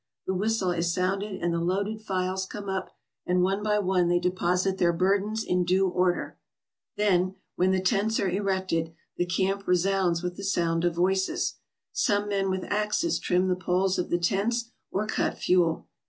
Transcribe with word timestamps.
The 0.25 0.33
whistle 0.33 0.71
is 0.71 0.91
sounded 0.91 1.39
and 1.43 1.53
the 1.53 1.59
loaded 1.59 2.01
files 2.01 2.47
come 2.47 2.67
up, 2.67 2.89
and 3.27 3.43
one 3.43 3.61
by 3.61 3.77
one 3.77 4.07
they 4.07 4.17
deposit 4.17 4.79
their 4.79 4.91
burdens 4.91 5.43
in 5.43 5.63
due 5.63 5.87
order. 5.87 6.39
Then, 6.97 7.35
when 7.55 7.69
the 7.69 7.81
tents 7.83 8.19
are 8.19 8.27
erected, 8.27 8.95
the 9.17 9.27
camp 9.27 9.67
re 9.67 9.75
sounds 9.77 10.23
with 10.23 10.37
the 10.37 10.43
sound 10.43 10.85
of 10.85 10.95
voices. 10.95 11.57
Some 11.91 12.29
men 12.29 12.49
with 12.49 12.63
axes 12.63 13.19
trim 13.19 13.47
the 13.47 13.55
poles 13.55 13.99
of 13.99 14.09
the 14.09 14.17
tents 14.17 14.71
or 14.89 15.05
cut 15.05 15.37
fuel. 15.37 15.87